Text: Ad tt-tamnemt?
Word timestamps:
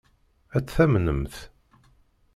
Ad 0.55 0.63
tt-tamnemt? 0.63 1.35